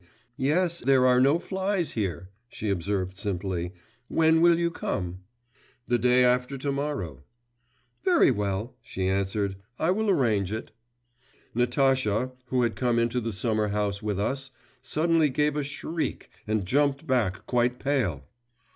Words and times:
'Yes, 0.35 0.79
there 0.79 1.05
are 1.05 1.19
no 1.21 1.37
flies 1.37 1.91
here,' 1.91 2.29
she 2.49 2.71
observed 2.71 3.17
simply. 3.17 3.71
'When 4.07 4.41
will 4.41 4.57
you 4.57 4.71
come?' 4.71 5.19
'The 5.85 5.99
day 5.99 6.25
after 6.25 6.57
to 6.57 6.71
morrow.' 6.71 7.21
'Very 8.03 8.31
well,' 8.31 8.75
she 8.81 9.07
answered. 9.07 9.57
'I 9.77 9.91
will 9.91 10.09
arrange 10.09 10.51
it.' 10.51 10.71
Natasha, 11.53 12.31
who 12.47 12.63
had 12.63 12.75
come 12.75 12.97
into 12.97 13.21
the 13.21 13.31
summer 13.31 13.67
house 13.67 14.01
with 14.01 14.19
us, 14.19 14.49
suddenly 14.81 15.29
gave 15.29 15.55
a 15.55 15.61
shriek 15.63 16.31
and 16.47 16.65
jumped 16.65 17.05
back, 17.05 17.45
quite 17.45 17.77
pale. 17.77 18.25